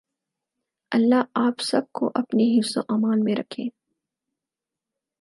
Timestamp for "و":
2.77-2.79